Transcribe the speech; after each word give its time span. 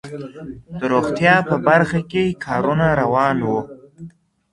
د 0.79 0.81
روغتيا 0.93 1.35
په 1.49 1.55
برخه 1.67 1.99
کي 2.11 2.23
کارونه 2.45 2.85
روان 3.01 3.37
وو. 3.47 3.59